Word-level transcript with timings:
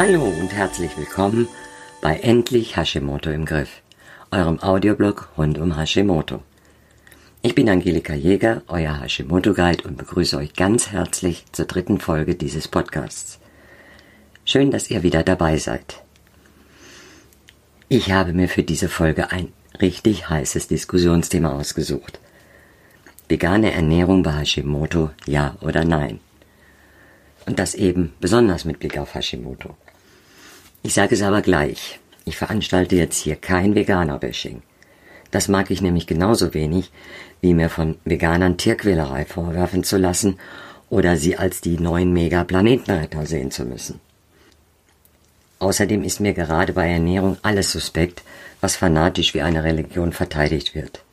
Hallo 0.00 0.24
und 0.24 0.50
herzlich 0.54 0.96
willkommen 0.96 1.46
bei 2.00 2.16
Endlich 2.20 2.74
Hashimoto 2.74 3.28
im 3.28 3.44
Griff, 3.44 3.82
eurem 4.30 4.58
Audioblog 4.62 5.28
rund 5.36 5.58
um 5.58 5.76
Hashimoto. 5.76 6.42
Ich 7.42 7.54
bin 7.54 7.68
Angelika 7.68 8.14
Jäger, 8.14 8.62
euer 8.68 8.98
Hashimoto 8.98 9.52
Guide 9.52 9.86
und 9.86 9.98
begrüße 9.98 10.38
euch 10.38 10.54
ganz 10.54 10.90
herzlich 10.90 11.44
zur 11.52 11.66
dritten 11.66 12.00
Folge 12.00 12.34
dieses 12.34 12.66
Podcasts. 12.66 13.40
Schön, 14.46 14.70
dass 14.70 14.90
ihr 14.90 15.02
wieder 15.02 15.22
dabei 15.22 15.58
seid. 15.58 16.02
Ich 17.90 18.10
habe 18.10 18.32
mir 18.32 18.48
für 18.48 18.62
diese 18.62 18.88
Folge 18.88 19.30
ein 19.30 19.52
richtig 19.82 20.30
heißes 20.30 20.66
Diskussionsthema 20.68 21.52
ausgesucht. 21.52 22.20
Vegane 23.28 23.72
Ernährung 23.72 24.22
bei 24.22 24.32
Hashimoto, 24.32 25.10
ja 25.26 25.58
oder 25.60 25.84
nein? 25.84 26.20
Und 27.44 27.58
das 27.58 27.74
eben 27.74 28.14
besonders 28.18 28.64
mit 28.64 28.78
Blick 28.78 28.96
auf 28.96 29.14
Hashimoto. 29.14 29.76
Ich 30.82 30.94
sage 30.94 31.14
es 31.14 31.22
aber 31.22 31.42
gleich. 31.42 32.00
Ich 32.24 32.36
veranstalte 32.36 32.96
jetzt 32.96 33.18
hier 33.18 33.36
kein 33.36 33.74
Veganer-Bashing. 33.74 34.62
Das 35.30 35.48
mag 35.48 35.70
ich 35.70 35.82
nämlich 35.82 36.06
genauso 36.06 36.54
wenig, 36.54 36.90
wie 37.40 37.54
mir 37.54 37.68
von 37.68 37.98
Veganern 38.04 38.56
Tierquälerei 38.56 39.24
vorwerfen 39.26 39.84
zu 39.84 39.98
lassen 39.98 40.38
oder 40.88 41.16
sie 41.16 41.36
als 41.36 41.60
die 41.60 41.78
neuen 41.78 42.12
Mega-Planetenretter 42.12 43.26
sehen 43.26 43.50
zu 43.50 43.64
müssen. 43.64 44.00
Außerdem 45.58 46.02
ist 46.02 46.20
mir 46.20 46.32
gerade 46.32 46.72
bei 46.72 46.88
Ernährung 46.88 47.36
alles 47.42 47.70
suspekt, 47.70 48.22
was 48.62 48.76
fanatisch 48.76 49.34
wie 49.34 49.42
eine 49.42 49.62
Religion 49.62 50.12
verteidigt 50.12 50.74
wird. 50.74 51.04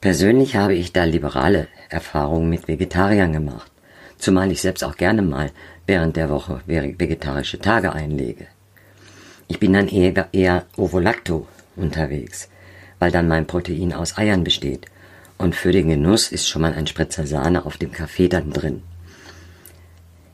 Persönlich 0.00 0.56
habe 0.56 0.74
ich 0.74 0.92
da 0.92 1.04
liberale 1.04 1.68
Erfahrungen 1.88 2.50
mit 2.50 2.66
Vegetariern 2.66 3.32
gemacht 3.32 3.70
zumal 4.18 4.50
ich 4.50 4.60
selbst 4.60 4.84
auch 4.84 4.96
gerne 4.96 5.22
mal 5.22 5.50
während 5.86 6.16
der 6.16 6.28
Woche 6.28 6.60
vegetarische 6.66 7.58
Tage 7.58 7.92
einlege. 7.92 8.46
Ich 9.48 9.60
bin 9.60 9.72
dann 9.72 9.88
eher, 9.88 10.28
eher 10.32 10.64
ovolacto 10.76 11.46
unterwegs, 11.76 12.48
weil 12.98 13.10
dann 13.10 13.28
mein 13.28 13.46
Protein 13.46 13.92
aus 13.92 14.18
Eiern 14.18 14.44
besteht 14.44 14.86
und 15.38 15.54
für 15.54 15.72
den 15.72 15.88
Genuss 15.88 16.32
ist 16.32 16.48
schon 16.48 16.62
mal 16.62 16.74
ein 16.74 16.86
Spritzer 16.86 17.26
Sahne 17.26 17.66
auf 17.66 17.76
dem 17.76 17.92
Kaffee 17.92 18.28
dann 18.28 18.50
drin. 18.50 18.82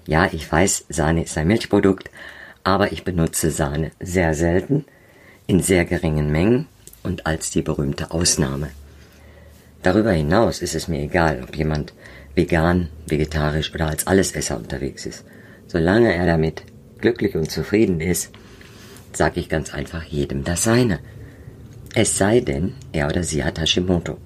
Ja, 0.06 0.28
ich 0.32 0.50
weiß, 0.50 0.86
Sahne 0.88 1.24
ist 1.24 1.36
ein 1.36 1.46
Milchprodukt, 1.46 2.10
aber 2.64 2.92
ich 2.92 3.04
benutze 3.04 3.50
Sahne 3.50 3.90
sehr 4.00 4.34
selten, 4.34 4.84
in 5.46 5.60
sehr 5.60 5.84
geringen 5.84 6.30
Mengen 6.30 6.66
und 7.02 7.26
als 7.26 7.50
die 7.50 7.62
berühmte 7.62 8.10
Ausnahme. 8.10 8.70
Darüber 9.82 10.12
hinaus 10.12 10.62
ist 10.62 10.74
es 10.74 10.86
mir 10.86 11.00
egal, 11.00 11.42
ob 11.42 11.56
jemand 11.56 11.92
vegan, 12.34 12.88
vegetarisch 13.06 13.74
oder 13.74 13.88
als 13.88 14.06
Allesesser 14.06 14.56
unterwegs 14.56 15.06
ist. 15.06 15.24
Solange 15.66 16.14
er 16.14 16.26
damit 16.26 16.64
glücklich 16.98 17.34
und 17.34 17.50
zufrieden 17.50 18.00
ist, 18.00 18.32
sage 19.12 19.40
ich 19.40 19.48
ganz 19.48 19.74
einfach 19.74 20.04
jedem 20.04 20.44
das 20.44 20.64
Seine. 20.64 21.00
Es 21.94 22.16
sei 22.16 22.40
denn, 22.40 22.74
er 22.92 23.08
oder 23.08 23.22
sie 23.22 23.44
hat 23.44 23.60
Hashimoto. 23.60 24.16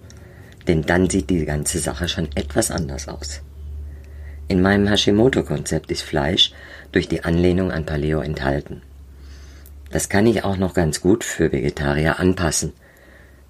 Denn 0.69 0.83
dann 0.83 1.11
sieht 1.11 1.31
die 1.31 1.45
ganze 1.45 1.79
Sache 1.79 2.09
schon 2.09 2.29
etwas 2.35 2.71
anders 2.71 3.09
aus. 3.09 3.43
In 4.49 4.63
meinem 4.63 4.87
Hashimoto-Konzept 4.87 5.91
ist 5.91 6.03
Fleisch 6.03 6.53
durch 6.93 7.09
die 7.09 7.25
Anlehnung 7.25 7.73
an 7.73 7.85
Paleo 7.85 8.21
enthalten. 8.21 8.83
Das 9.91 10.09
kann 10.09 10.27
ich 10.27 10.45
auch 10.45 10.57
noch 10.57 10.75
ganz 10.75 11.01
gut 11.01 11.25
für 11.25 11.51
Vegetarier 11.51 12.21
anpassen, 12.21 12.73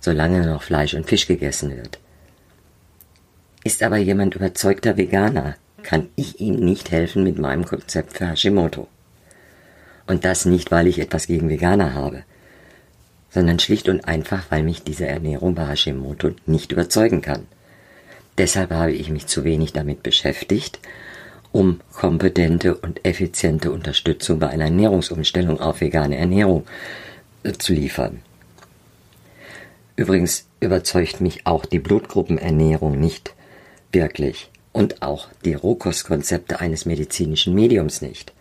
solange 0.01 0.47
noch 0.47 0.63
Fleisch 0.63 0.95
und 0.95 1.07
Fisch 1.07 1.27
gegessen 1.27 1.77
wird. 1.77 1.99
Ist 3.67 3.83
aber 3.83 3.97
jemand 3.97 4.37
überzeugter 4.37 4.97
Veganer, 4.97 5.57
kann 5.83 6.09
ich 6.15 6.39
ihm 6.39 6.55
nicht 6.55 6.93
helfen 6.93 7.25
mit 7.25 7.37
meinem 7.37 7.65
Konzept 7.65 8.17
für 8.17 8.29
Hashimoto. 8.29 8.87
Und 10.07 10.25
das 10.25 10.45
nicht, 10.45 10.71
weil 10.71 10.87
ich 10.87 11.01
etwas 11.01 11.27
gegen 11.27 11.49
Veganer 11.49 11.93
habe, 11.93 12.23
sondern 13.29 13.59
schlicht 13.59 13.89
und 13.89 14.05
einfach, 14.07 14.45
weil 14.51 14.63
mich 14.63 14.85
diese 14.85 15.09
Ernährung 15.09 15.57
bei 15.57 15.67
Hashimoto 15.67 16.31
nicht 16.47 16.71
überzeugen 16.71 17.23
kann. 17.23 17.49
Deshalb 18.39 18.71
habe 18.71 18.93
ich 18.93 19.11
mich 19.11 19.27
zu 19.27 19.43
wenig 19.43 19.73
damit 19.73 20.05
beschäftigt, 20.05 20.79
um 21.51 21.81
kompetente 21.93 22.77
und 22.77 23.05
effiziente 23.05 23.73
Unterstützung 23.73 24.39
bei 24.39 24.47
einer 24.47 24.67
Ernährungsumstellung 24.67 25.59
auf 25.59 25.81
vegane 25.81 26.19
Ernährung 26.19 26.65
äh, 27.43 27.51
zu 27.51 27.73
liefern. 27.73 28.21
Übrigens 29.97 30.47
überzeugt 30.61 31.21
mich 31.21 31.49
auch 31.49 31.67
die 31.67 31.81
Blutgruppenernährung 31.81 33.01
nicht 33.01 33.35
wirklich 33.97 34.51
und 34.73 35.01
auch 35.01 35.29
die 35.45 35.55
Rohkostkonzepte 35.55 36.61
eines 36.61 36.85
medizinischen 36.85 37.55
Mediums 37.55 38.03
nicht. 38.03 38.35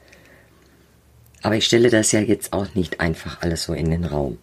Aber 1.42 1.56
ich 1.56 1.66
stelle 1.66 1.90
das 1.90 2.12
ja 2.12 2.20
jetzt 2.20 2.52
auch 2.52 2.76
nicht 2.76 3.00
einfach 3.00 3.42
alles 3.42 3.64
so 3.64 3.74
in 3.74 3.90
den 3.90 4.04
Raum. 4.04 4.38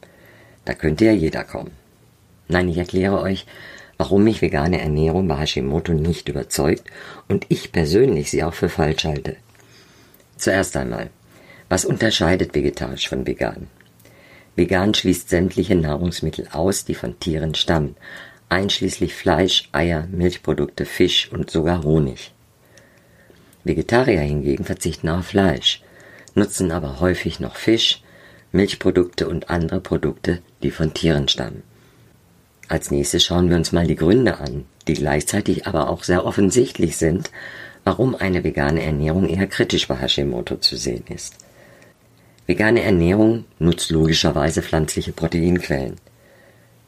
Da 0.64 0.72
könnte 0.72 1.04
ja 1.04 1.12
jeder 1.12 1.44
kommen. 1.44 1.72
Nein, 2.48 2.68
ich 2.68 2.78
erkläre 2.78 3.20
euch, 3.20 3.44
warum 3.98 4.24
mich 4.24 4.40
vegane 4.40 4.80
Ernährung 4.80 5.28
bei 5.28 5.36
Hashimoto 5.36 5.92
nicht 5.92 6.30
überzeugt 6.30 6.84
und 7.28 7.44
ich 7.50 7.72
persönlich 7.72 8.30
sie 8.30 8.42
auch 8.42 8.54
für 8.54 8.70
falsch 8.70 9.04
halte. 9.04 9.36
Zuerst 10.36 10.76
einmal, 10.78 11.10
was 11.68 11.84
unterscheidet 11.84 12.54
vegetarisch 12.54 13.08
von 13.08 13.26
vegan? 13.26 13.68
Vegan 14.56 14.94
schließt 14.94 15.28
sämtliche 15.28 15.74
Nahrungsmittel 15.74 16.48
aus, 16.52 16.86
die 16.86 16.94
von 16.94 17.20
Tieren 17.20 17.54
stammen, 17.54 17.96
einschließlich 18.52 19.14
Fleisch, 19.14 19.68
Eier, 19.72 20.06
Milchprodukte, 20.10 20.84
Fisch 20.84 21.32
und 21.32 21.50
sogar 21.50 21.82
Honig. 21.84 22.32
Vegetarier 23.64 24.20
hingegen 24.20 24.64
verzichten 24.64 25.08
auf 25.08 25.26
Fleisch, 25.26 25.82
nutzen 26.34 26.70
aber 26.70 27.00
häufig 27.00 27.40
noch 27.40 27.56
Fisch, 27.56 28.02
Milchprodukte 28.52 29.26
und 29.26 29.48
andere 29.48 29.80
Produkte, 29.80 30.42
die 30.62 30.70
von 30.70 30.92
Tieren 30.92 31.28
stammen. 31.28 31.62
Als 32.68 32.90
nächstes 32.90 33.24
schauen 33.24 33.48
wir 33.48 33.56
uns 33.56 33.72
mal 33.72 33.86
die 33.86 33.96
Gründe 33.96 34.38
an, 34.38 34.66
die 34.86 34.94
gleichzeitig 34.94 35.66
aber 35.66 35.88
auch 35.88 36.04
sehr 36.04 36.26
offensichtlich 36.26 36.96
sind, 36.96 37.30
warum 37.84 38.14
eine 38.14 38.44
vegane 38.44 38.82
Ernährung 38.82 39.28
eher 39.28 39.46
kritisch 39.46 39.88
bei 39.88 39.96
Hashimoto 39.96 40.56
zu 40.56 40.76
sehen 40.76 41.04
ist. 41.08 41.36
Vegane 42.46 42.82
Ernährung 42.82 43.46
nutzt 43.58 43.90
logischerweise 43.90 44.62
pflanzliche 44.62 45.12
Proteinquellen. 45.12 45.96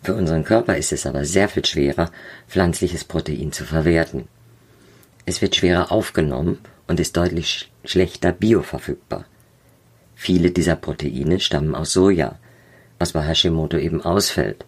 Für 0.04 0.14
unseren 0.14 0.44
Körper 0.44 0.76
ist 0.76 0.92
es 0.92 1.06
aber 1.06 1.24
sehr 1.24 1.48
viel 1.48 1.64
schwerer, 1.64 2.10
pflanzliches 2.46 3.04
Protein 3.04 3.52
zu 3.52 3.64
verwerten. 3.64 4.28
Es 5.24 5.40
wird 5.40 5.56
schwerer 5.56 5.90
aufgenommen 5.90 6.58
und 6.86 7.00
ist 7.00 7.16
deutlich 7.16 7.70
schlechter 7.86 8.32
bioverfügbar. 8.32 9.24
Viele 10.14 10.50
dieser 10.50 10.76
Proteine 10.76 11.40
stammen 11.40 11.74
aus 11.74 11.94
Soja, 11.94 12.38
was 12.98 13.12
bei 13.12 13.22
Hashimoto 13.22 13.78
eben 13.78 14.02
ausfällt. 14.02 14.66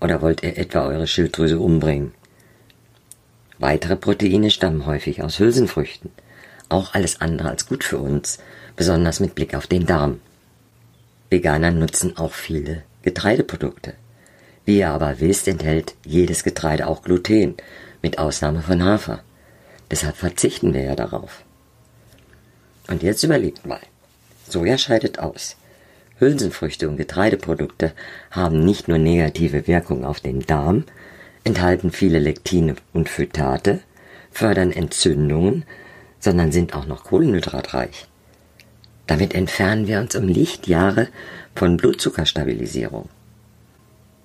Oder 0.00 0.22
wollt 0.22 0.44
ihr 0.44 0.56
etwa 0.56 0.86
eure 0.86 1.08
Schilddrüse 1.08 1.58
umbringen? 1.58 2.14
Weitere 3.58 3.96
Proteine 3.96 4.52
stammen 4.52 4.86
häufig 4.86 5.20
aus 5.20 5.40
Hülsenfrüchten. 5.40 6.12
Auch 6.68 6.94
alles 6.94 7.20
andere 7.20 7.48
als 7.48 7.66
gut 7.66 7.82
für 7.82 7.98
uns, 7.98 8.38
besonders 8.76 9.18
mit 9.18 9.34
Blick 9.34 9.56
auf 9.56 9.66
den 9.66 9.84
Darm. 9.84 10.20
Veganer 11.28 11.72
nutzen 11.72 12.16
auch 12.16 12.32
viele 12.32 12.84
Getreideprodukte. 13.02 13.94
Wie 14.64 14.78
ihr 14.78 14.90
aber 14.90 15.20
wisst, 15.20 15.46
enthält 15.48 15.94
jedes 16.04 16.42
Getreide 16.42 16.86
auch 16.86 17.02
Gluten, 17.02 17.56
mit 18.02 18.18
Ausnahme 18.18 18.62
von 18.62 18.82
Hafer. 18.82 19.20
Deshalb 19.90 20.16
verzichten 20.16 20.74
wir 20.74 20.82
ja 20.82 20.94
darauf. 20.94 21.42
Und 22.88 23.02
jetzt 23.02 23.22
überlegt 23.22 23.66
mal. 23.66 23.80
Soja 24.48 24.76
scheidet 24.76 25.18
aus. 25.18 25.56
Hülsenfrüchte 26.18 26.88
und 26.88 26.96
Getreideprodukte 26.96 27.92
haben 28.30 28.64
nicht 28.64 28.88
nur 28.88 28.98
negative 28.98 29.66
Wirkung 29.66 30.04
auf 30.04 30.20
den 30.20 30.40
Darm, 30.40 30.84
enthalten 31.44 31.90
viele 31.90 32.18
Lektine 32.18 32.76
und 32.92 33.08
Phytate, 33.08 33.80
fördern 34.30 34.70
Entzündungen, 34.70 35.64
sondern 36.20 36.52
sind 36.52 36.74
auch 36.74 36.86
noch 36.86 37.04
kohlenhydratreich. 37.04 38.06
Damit 39.06 39.34
entfernen 39.34 39.86
wir 39.86 40.00
uns 40.00 40.14
um 40.14 40.28
Lichtjahre 40.28 41.08
von 41.54 41.76
Blutzuckerstabilisierung. 41.76 43.08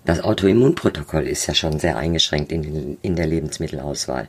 Das 0.06 0.22
Autoimmunprotokoll 0.22 1.28
ist 1.28 1.48
ja 1.48 1.54
schon 1.54 1.80
sehr 1.80 1.98
eingeschränkt 1.98 2.52
in, 2.52 2.98
in 3.02 3.16
der 3.16 3.28
Lebensmittelauswahl. 3.28 4.28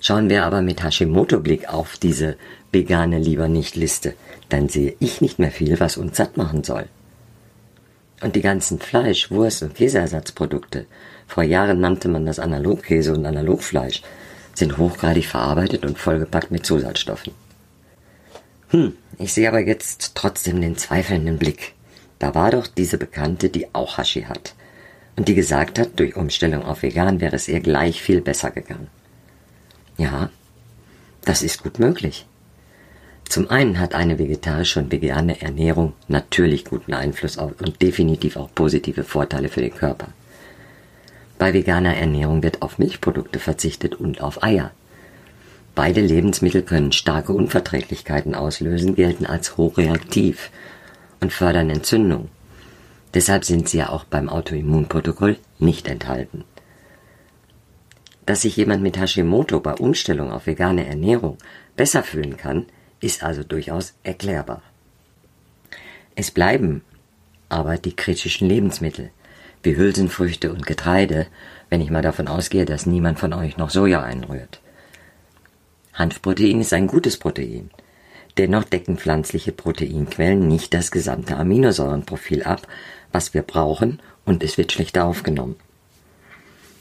Schauen 0.00 0.30
wir 0.30 0.44
aber 0.44 0.62
mit 0.62 0.82
Hashimoto-Blick 0.82 1.68
auf 1.68 1.96
diese 1.96 2.36
vegane 2.72 3.18
lieber 3.18 3.48
nicht 3.48 3.76
Liste, 3.76 4.14
dann 4.48 4.68
sehe 4.68 4.94
ich 5.00 5.20
nicht 5.20 5.38
mehr 5.38 5.50
viel, 5.50 5.80
was 5.80 5.96
uns 5.96 6.16
satt 6.16 6.36
machen 6.36 6.64
soll. 6.64 6.86
Und 8.20 8.36
die 8.36 8.40
ganzen 8.40 8.78
Fleisch-, 8.78 9.30
Wurst- 9.30 9.62
und 9.62 9.74
Käseersatzprodukte, 9.74 10.86
vor 11.26 11.42
Jahren 11.42 11.80
nannte 11.80 12.08
man 12.08 12.26
das 12.26 12.38
Analogkäse 12.38 13.12
und 13.12 13.26
Analogfleisch, 13.26 14.02
sind 14.54 14.78
hochgradig 14.78 15.26
verarbeitet 15.26 15.84
und 15.84 15.98
vollgepackt 15.98 16.50
mit 16.50 16.64
Zusatzstoffen. 16.64 17.32
Hm, 18.70 18.94
ich 19.18 19.32
sehe 19.32 19.48
aber 19.48 19.60
jetzt 19.60 20.12
trotzdem 20.14 20.60
den 20.60 20.76
zweifelnden 20.76 21.38
Blick. 21.38 21.74
Da 22.18 22.34
war 22.34 22.50
doch 22.50 22.66
diese 22.66 22.98
Bekannte, 22.98 23.48
die 23.48 23.72
auch 23.74 23.98
Hashi 23.98 24.22
hat 24.22 24.54
und 25.18 25.26
die 25.26 25.34
gesagt 25.34 25.80
hat, 25.80 25.98
durch 25.98 26.14
Umstellung 26.14 26.64
auf 26.64 26.84
vegan 26.84 27.20
wäre 27.20 27.34
es 27.34 27.48
ihr 27.48 27.58
gleich 27.58 28.00
viel 28.00 28.20
besser 28.20 28.52
gegangen. 28.52 28.86
Ja, 29.96 30.30
das 31.24 31.42
ist 31.42 31.64
gut 31.64 31.80
möglich. 31.80 32.24
Zum 33.28 33.50
einen 33.50 33.80
hat 33.80 33.96
eine 33.96 34.20
vegetarische 34.20 34.78
und 34.78 34.92
vegane 34.92 35.42
Ernährung 35.42 35.94
natürlich 36.06 36.64
guten 36.64 36.94
Einfluss 36.94 37.36
und 37.36 37.82
definitiv 37.82 38.36
auch 38.36 38.48
positive 38.54 39.02
Vorteile 39.02 39.48
für 39.48 39.60
den 39.60 39.74
Körper. 39.74 40.06
Bei 41.36 41.52
veganer 41.52 41.96
Ernährung 41.96 42.44
wird 42.44 42.62
auf 42.62 42.78
Milchprodukte 42.78 43.40
verzichtet 43.40 43.96
und 43.96 44.20
auf 44.20 44.44
Eier. 44.44 44.70
Beide 45.74 46.00
Lebensmittel 46.00 46.62
können 46.62 46.92
starke 46.92 47.32
Unverträglichkeiten 47.32 48.36
auslösen, 48.36 48.94
gelten 48.94 49.26
als 49.26 49.56
hochreaktiv 49.56 50.52
und 51.20 51.32
fördern 51.32 51.70
Entzündung. 51.70 52.28
Deshalb 53.18 53.44
sind 53.44 53.68
sie 53.68 53.78
ja 53.78 53.88
auch 53.88 54.04
beim 54.04 54.28
Autoimmunprotokoll 54.28 55.38
nicht 55.58 55.88
enthalten. 55.88 56.44
Dass 58.26 58.42
sich 58.42 58.56
jemand 58.56 58.80
mit 58.80 58.96
Hashimoto 58.96 59.58
bei 59.58 59.74
Umstellung 59.74 60.30
auf 60.30 60.46
vegane 60.46 60.86
Ernährung 60.86 61.36
besser 61.74 62.04
fühlen 62.04 62.36
kann, 62.36 62.66
ist 63.00 63.24
also 63.24 63.42
durchaus 63.42 63.94
erklärbar. 64.04 64.62
Es 66.14 66.30
bleiben 66.30 66.82
aber 67.48 67.76
die 67.76 67.96
kritischen 67.96 68.48
Lebensmittel, 68.48 69.10
wie 69.64 69.76
Hülsenfrüchte 69.76 70.52
und 70.52 70.64
Getreide, 70.64 71.26
wenn 71.70 71.80
ich 71.80 71.90
mal 71.90 72.02
davon 72.02 72.28
ausgehe, 72.28 72.66
dass 72.66 72.86
niemand 72.86 73.18
von 73.18 73.32
euch 73.32 73.56
noch 73.56 73.70
Soja 73.70 74.00
einrührt. 74.00 74.60
Hanfprotein 75.92 76.60
ist 76.60 76.72
ein 76.72 76.86
gutes 76.86 77.16
Protein. 77.16 77.70
Dennoch 78.38 78.62
decken 78.62 78.98
pflanzliche 78.98 79.50
Proteinquellen 79.50 80.46
nicht 80.46 80.72
das 80.72 80.92
gesamte 80.92 81.36
Aminosäurenprofil 81.36 82.44
ab, 82.44 82.68
was 83.10 83.34
wir 83.34 83.42
brauchen, 83.42 84.00
und 84.24 84.44
es 84.44 84.56
wird 84.56 84.70
schlechter 84.70 85.06
aufgenommen. 85.06 85.56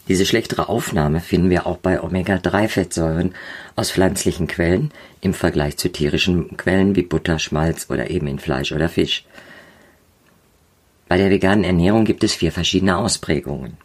Diese 0.07 0.25
schlechtere 0.25 0.69
Aufnahme 0.69 1.19
finden 1.19 1.49
wir 1.49 1.65
auch 1.65 1.77
bei 1.77 2.01
Omega-3-Fettsäuren 2.01 3.33
aus 3.75 3.91
pflanzlichen 3.91 4.47
Quellen 4.47 4.91
im 5.19 5.33
Vergleich 5.33 5.77
zu 5.77 5.91
tierischen 5.91 6.55
Quellen 6.57 6.95
wie 6.95 7.01
Butter, 7.01 7.39
Schmalz 7.39 7.87
oder 7.89 8.11
eben 8.11 8.27
in 8.27 8.39
Fleisch 8.39 8.71
oder 8.71 8.87
Fisch. 8.87 9.25
Bei 11.07 11.17
der 11.17 11.31
veganen 11.31 11.63
Ernährung 11.63 12.05
gibt 12.05 12.23
es 12.23 12.35
vier 12.35 12.51
verschiedene 12.51 12.97
Ausprägungen. 12.97 13.77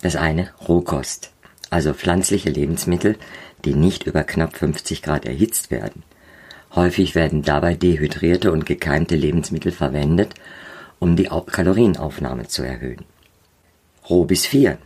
Das 0.00 0.16
eine 0.16 0.50
Rohkost, 0.66 1.32
also 1.68 1.92
pflanzliche 1.92 2.50
Lebensmittel, 2.50 3.16
die 3.64 3.74
nicht 3.74 4.04
über 4.04 4.24
knapp 4.24 4.56
50 4.56 5.02
Grad 5.02 5.26
erhitzt 5.26 5.70
werden. 5.70 6.02
Häufig 6.74 7.14
werden 7.14 7.42
dabei 7.42 7.74
dehydrierte 7.74 8.50
und 8.50 8.64
gekeimte 8.64 9.14
Lebensmittel 9.14 9.72
verwendet, 9.72 10.34
um 10.98 11.16
die 11.16 11.28
Kalorienaufnahme 11.28 12.48
zu 12.48 12.62
erhöhen. 12.62 13.04
Roh 14.08 14.24
bis 14.24 14.46
4. 14.46 14.78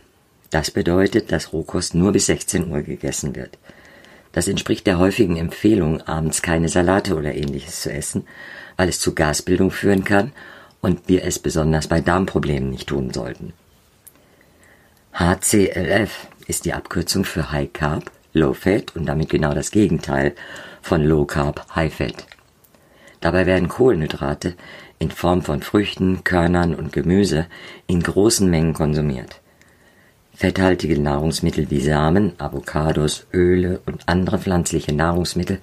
Das 0.49 0.71
bedeutet, 0.71 1.31
dass 1.31 1.53
Rohkost 1.53 1.95
nur 1.95 2.11
bis 2.11 2.25
16 2.27 2.69
Uhr 2.71 2.81
gegessen 2.81 3.35
wird. 3.35 3.57
Das 4.31 4.47
entspricht 4.47 4.85
der 4.85 4.99
häufigen 4.99 5.37
Empfehlung, 5.37 6.01
abends 6.01 6.41
keine 6.41 6.69
Salate 6.69 7.15
oder 7.15 7.33
ähnliches 7.33 7.81
zu 7.81 7.91
essen, 7.91 8.27
weil 8.75 8.89
es 8.89 8.99
zu 8.99 9.15
Gasbildung 9.15 9.71
führen 9.71 10.03
kann 10.03 10.31
und 10.81 11.07
wir 11.07 11.23
es 11.23 11.39
besonders 11.39 11.87
bei 11.87 12.01
Darmproblemen 12.01 12.69
nicht 12.69 12.87
tun 12.87 13.11
sollten. 13.13 13.53
HCLF 15.13 16.27
ist 16.47 16.65
die 16.65 16.73
Abkürzung 16.73 17.25
für 17.25 17.51
High 17.51 17.73
Carb, 17.73 18.11
Low 18.33 18.53
Fat 18.53 18.95
und 18.95 19.05
damit 19.05 19.29
genau 19.29 19.53
das 19.53 19.71
Gegenteil 19.71 20.35
von 20.81 21.03
Low 21.03 21.25
Carb, 21.25 21.65
High 21.75 21.93
Fat. 21.93 22.25
Dabei 23.21 23.45
werden 23.45 23.67
Kohlenhydrate 23.67 24.55
in 24.99 25.11
Form 25.11 25.41
von 25.41 25.61
Früchten, 25.61 26.23
Körnern 26.23 26.75
und 26.75 26.93
Gemüse 26.93 27.47
in 27.87 28.01
großen 28.01 28.49
Mengen 28.49 28.73
konsumiert. 28.73 29.41
Fetthaltige 30.33 30.99
Nahrungsmittel 31.01 31.71
wie 31.71 31.81
Samen, 31.81 32.33
Avocados, 32.39 33.25
Öle 33.33 33.81
und 33.87 34.07
andere 34.07 34.37
pflanzliche 34.37 34.93
Nahrungsmittel 34.93 35.59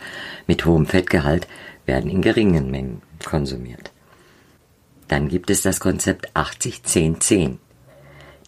mit 0.49 0.65
hohem 0.65 0.87
Fettgehalt 0.87 1.47
werden 1.87 2.11
in 2.11 2.23
geringen 2.23 2.71
Mengen 2.71 3.03
konsumiert. 3.25 3.93
Dann 5.07 5.29
gibt 5.29 5.51
es 5.51 5.63
das 5.63 5.79
Konzept 5.79 6.35
80-10-10. 6.35 7.59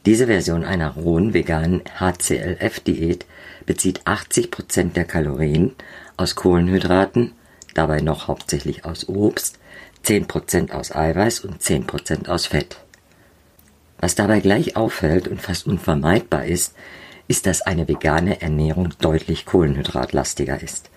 Diese 0.05 0.27
Version 0.27 0.65
einer 0.65 0.91
rohen 0.91 1.35
veganen 1.35 1.83
HCLF-Diät 1.99 3.27
bezieht 3.67 4.01
80 4.05 4.51
Prozent 4.51 4.97
der 4.97 5.05
Kalorien 5.05 5.77
aus 6.17 6.35
Kohlenhydraten, 6.35 7.33
dabei 7.75 8.01
noch 8.01 8.29
hauptsächlich 8.29 8.85
aus 8.85 9.09
Obst, 9.09 9.59
10 10.03 10.27
Prozent 10.27 10.73
aus 10.73 10.95
Eiweiß 10.95 11.41
und 11.41 11.63
10 11.63 11.87
Prozent 11.87 12.29
aus 12.29 12.47
Fett. 12.47 12.79
Was 13.99 14.15
dabei 14.15 14.41
gleich 14.41 14.77
auffällt 14.77 15.29
und 15.29 15.41
fast 15.41 15.67
unvermeidbar 15.67 16.45
ist, 16.45 16.75
ist, 17.29 17.47
dass 17.47 17.63
eine 17.63 17.89
vegane 17.89 18.41
Ernährung 18.41 18.91
deutlich 19.01 19.47
kohlenhydratlastiger 19.47 20.63
ist. 20.63 20.91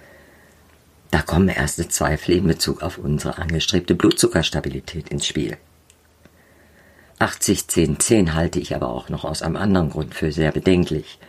Da 1.12 1.22
kommen 1.22 1.50
erste 1.50 1.88
Zweifel 1.88 2.36
in 2.36 2.48
Bezug 2.48 2.84
auf 2.84 2.98
unsere 3.00 3.40
angestrebte 3.40 3.96
Blutzuckerstabilität 3.96 5.10
ins 5.10 5.26
Spiel. 5.26 5.58
80-10-10 7.20 8.34
halte 8.34 8.60
ich 8.60 8.76
aber 8.76 8.90
auch 8.90 9.10
noch 9.10 9.26
aus 9.26 9.42
einem 9.42 9.56
anderen 9.56 9.90
Grund 9.90 10.14
für 10.14 10.32
sehr 10.32 10.52
bedenklich. 10.52 11.20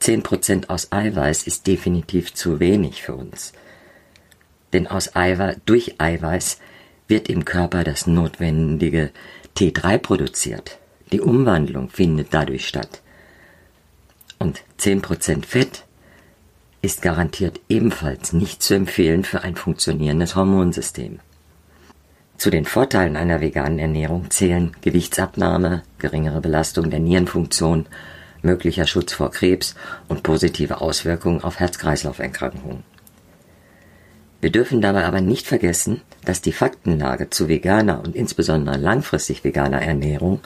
10% 0.00 0.68
aus 0.68 0.92
Eiweiß 0.92 1.46
ist 1.46 1.66
definitiv 1.66 2.34
zu 2.34 2.60
wenig 2.60 3.02
für 3.02 3.14
uns. 3.14 3.52
Denn 4.72 4.86
aus 4.86 5.16
Eiweiß, 5.16 5.58
durch 5.66 6.00
Eiweiß 6.00 6.58
wird 7.08 7.28
im 7.28 7.44
Körper 7.44 7.84
das 7.84 8.06
notwendige 8.06 9.10
T3 9.56 9.98
produziert. 9.98 10.78
Die 11.10 11.20
Umwandlung 11.20 11.88
findet 11.88 12.28
dadurch 12.32 12.68
statt. 12.68 13.00
Und 14.38 14.60
10% 14.78 15.44
Fett 15.46 15.84
ist 16.82 17.02
garantiert 17.02 17.60
ebenfalls 17.68 18.32
nicht 18.32 18.62
zu 18.62 18.74
empfehlen 18.74 19.24
für 19.24 19.42
ein 19.42 19.56
funktionierendes 19.56 20.36
Hormonsystem. 20.36 21.20
Zu 22.36 22.50
den 22.50 22.66
Vorteilen 22.66 23.16
einer 23.16 23.40
veganen 23.40 23.80
Ernährung 23.80 24.30
zählen 24.30 24.76
Gewichtsabnahme, 24.80 25.82
geringere 25.98 26.40
Belastung 26.40 26.88
der 26.88 27.00
Nierenfunktion, 27.00 27.86
möglicher 28.42 28.86
Schutz 28.86 29.12
vor 29.12 29.30
Krebs 29.30 29.74
und 30.08 30.22
positive 30.22 30.80
Auswirkungen 30.80 31.42
auf 31.42 31.58
Herz-Kreislauf-Erkrankungen. 31.60 32.84
Wir 34.40 34.50
dürfen 34.50 34.80
dabei 34.80 35.04
aber 35.04 35.20
nicht 35.20 35.46
vergessen, 35.46 36.02
dass 36.24 36.40
die 36.40 36.52
Faktenlage 36.52 37.28
zu 37.30 37.48
veganer 37.48 38.00
und 38.04 38.14
insbesondere 38.14 38.76
langfristig 38.76 39.42
veganer 39.42 39.82
Ernährung 39.82 40.40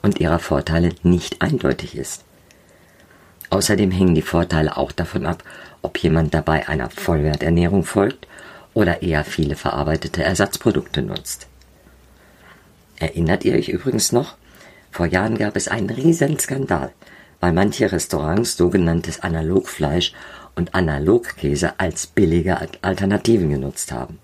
und 0.00 0.18
ihrer 0.18 0.38
Vorteile 0.38 0.90
nicht 1.02 1.42
eindeutig 1.42 1.96
ist. 1.96 2.24
Außerdem 3.50 3.90
hängen 3.90 4.14
die 4.14 4.22
Vorteile 4.22 4.76
auch 4.76 4.92
davon 4.92 5.26
ab, 5.26 5.44
ob 5.82 5.98
jemand 5.98 6.32
dabei 6.32 6.68
einer 6.68 6.88
Vollwerternährung 6.88 7.84
folgt 7.84 8.26
oder 8.72 9.02
eher 9.02 9.24
viele 9.24 9.56
verarbeitete 9.56 10.24
Ersatzprodukte 10.24 11.02
nutzt. 11.02 11.46
Erinnert 12.98 13.44
ihr 13.44 13.54
euch 13.54 13.68
übrigens 13.68 14.12
noch? 14.12 14.36
Vor 14.90 15.06
Jahren 15.06 15.36
gab 15.36 15.56
es 15.56 15.68
einen 15.68 15.90
riesen 15.90 16.38
Skandal, 16.38 16.92
weil 17.44 17.52
manche 17.52 17.92
Restaurants 17.92 18.56
sogenanntes 18.56 19.20
Analogfleisch 19.20 20.14
und 20.54 20.74
Analogkäse 20.74 21.78
als 21.78 22.06
billige 22.06 22.56
Alternativen 22.80 23.50
genutzt 23.50 23.92
haben. 23.92 24.18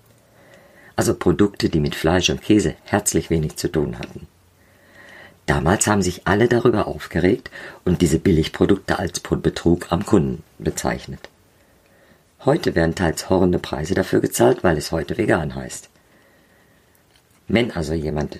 Also 0.95 1.13
Produkte, 1.13 1.69
die 1.69 1.79
mit 1.79 1.93
Fleisch 1.93 2.31
und 2.31 2.41
Käse 2.41 2.73
herzlich 2.83 3.29
wenig 3.29 3.57
zu 3.57 3.67
tun 3.67 3.99
hatten. 3.99 4.25
Damals 5.45 5.85
haben 5.85 6.01
sich 6.01 6.25
alle 6.25 6.47
darüber 6.47 6.87
aufgeregt 6.87 7.51
und 7.85 8.01
diese 8.01 8.17
Billigprodukte 8.17 8.97
als 8.97 9.19
Betrug 9.19 9.91
am 9.91 10.03
Kunden 10.03 10.41
bezeichnet. 10.57 11.29
Heute 12.43 12.73
werden 12.73 12.95
teils 12.95 13.29
horrende 13.29 13.59
Preise 13.59 13.93
dafür 13.93 14.21
gezahlt, 14.21 14.63
weil 14.63 14.77
es 14.77 14.91
heute 14.91 15.15
vegan 15.19 15.53
heißt. 15.53 15.91
Wenn 17.47 17.69
also 17.69 17.93
jemand 17.93 18.39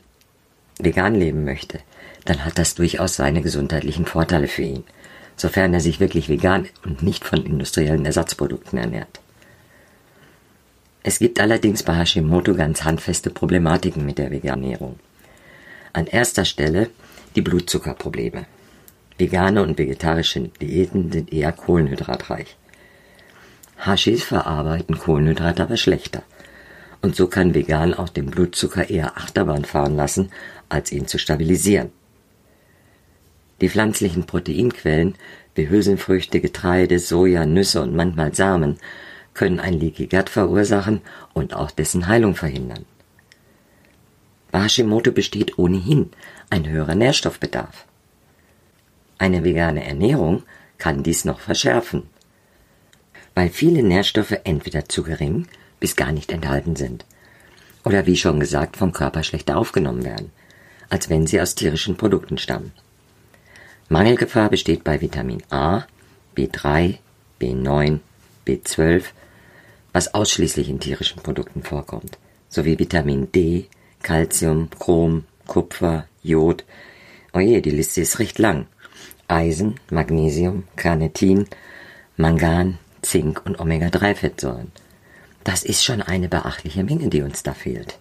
vegan 0.80 1.14
leben 1.14 1.46
möchte, 1.46 1.82
dann 2.25 2.46
hat 2.46 2.58
das 2.58 2.75
durchaus 2.75 3.16
seine 3.16 3.42
gesundheitlichen 3.42 4.06
Vorteile 4.06 4.48
für 4.48 4.63
ihn, 4.63 4.84
sofern 5.36 5.74
er 5.74 5.80
sich 5.80 6.00
wirklich 6.00 6.30
vegan 6.30 6.68
und 6.86 7.01
nicht 7.01 7.25
von 7.25 7.46
industriellen 7.46 8.06
Ersatzprodukten 8.06 8.78
ernährt. 8.78 9.20
Es 11.04 11.18
gibt 11.18 11.40
allerdings 11.40 11.82
bei 11.82 11.96
Hashimoto 11.96 12.54
ganz 12.54 12.84
handfeste 12.84 13.32
Problematiken 13.32 14.06
mit 14.06 14.20
der 14.20 14.30
Veganierung. 14.30 15.00
An 15.94 16.06
erster 16.06 16.46
Stelle 16.46 16.90
die 17.36 17.42
Blutzuckerprobleme. 17.42 18.46
Vegane 19.18 19.63
und 19.63 19.78
vegetarische 19.78 20.50
Diäten 20.62 21.12
sind 21.12 21.34
eher 21.34 21.51
kohlenhydratreich. 21.51 22.56
Hashis 23.78 24.24
verarbeiten 24.24 24.98
Kohlenhydrate 24.98 25.63
aber 25.63 25.78
schlechter. 25.78 26.24
Und 27.01 27.16
so 27.16 27.28
kann 27.28 27.56
vegan 27.56 27.96
auch 27.96 28.10
den 28.10 28.28
Blutzucker 28.28 28.90
eher 28.90 29.18
Achterbahn 29.18 29.66
fahren 29.66 29.96
lassen, 29.96 30.32
als 30.70 30.92
ihn 30.92 31.08
zu 31.08 31.18
stabilisieren. 31.18 31.92
Die 33.62 33.70
pflanzlichen 33.70 34.25
Proteinquellen 34.25 35.15
wie 35.56 35.70
Hülsenfrüchte, 35.70 36.41
Getreide, 36.41 37.00
Soja, 37.00 37.46
Nüsse 37.46 37.82
und 37.82 37.96
manchmal 37.96 38.34
Samen 38.34 38.77
können 39.34 39.60
ein 39.60 39.74
Leaky 39.74 40.08
Gut 40.08 40.30
verursachen 40.30 41.01
und 41.34 41.53
auch 41.53 41.72
dessen 41.72 42.08
Heilung 42.08 42.36
verhindern. 42.36 42.86
Bei 44.51 44.63
Hashimoto 44.63 45.12
besteht 45.12 45.58
ohnehin 45.58 46.10
ein 46.50 46.68
höherer 46.68 46.96
Nährstoffbedarf. 46.96 47.86
Eine 49.18 49.44
vegane 49.44 49.86
Ernährung 49.86 50.44
kann 50.77 51.03
dies 51.03 51.24
noch 51.24 51.39
verschärfen 51.39 52.03
weil 53.36 53.50
viele 53.50 53.84
Nährstoffe 53.84 54.36
entweder 54.44 54.88
zu 54.88 55.03
gering, 55.03 55.48
bis 55.80 55.96
gar 55.96 56.12
nicht 56.12 56.32
enthalten 56.32 56.75
sind. 56.75 57.06
Oder 57.84 58.06
wie 58.06 58.18
schon 58.18 58.39
gesagt, 58.39 58.77
vom 58.77 58.91
Körper 58.91 59.24
schlechter 59.24 59.58
aufgenommen 59.58 60.03
werden, 60.03 60.32
als 60.89 61.10
wenn 61.10 61.25
sie 61.27 61.41
aus 61.41 61.56
tierischen 61.56 61.98
Produkten 61.98 62.38
stammen. 62.38 62.72
Mangelgefahr 63.92 64.50
besteht 64.50 64.86
bei 64.86 65.02
Vitamin 65.02 65.44
A, 65.50 65.84
B3, 66.38 67.00
B9, 67.42 68.00
B12, 68.48 69.04
was 69.92 70.14
ausschließlich 70.14 70.70
in 70.70 70.80
tierischen 70.80 71.22
Produkten 71.22 71.62
vorkommt, 71.62 72.18
sowie 72.48 72.80
Vitamin 72.80 73.34
D, 73.34 73.66
Calcium, 74.02 74.70
Chrom, 74.80 75.26
Kupfer, 75.46 76.06
Jod. 76.24 76.64
Oje, 77.34 77.62
die 77.62 77.72
Liste 77.72 78.00
ist 78.00 78.20
recht 78.20 78.40
lang. 78.40 78.68
Eisen, 79.28 79.76
Magnesium, 79.90 80.64
Carnitin, 80.78 81.48
Mangan, 82.16 82.78
Zink 83.02 83.42
und 83.46 83.60
Omega-3-Fettsäuren. 83.60 84.72
Das 85.44 85.64
ist 85.64 85.84
schon 85.84 86.02
eine 86.02 86.30
beachtliche 86.30 86.86
Menge, 86.86 87.10
die 87.10 87.24
uns 87.24 87.44
da 87.44 87.54
fehlt. 87.54 88.00